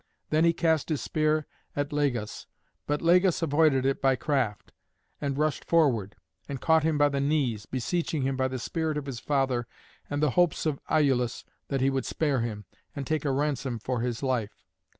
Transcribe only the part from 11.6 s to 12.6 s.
that he would spare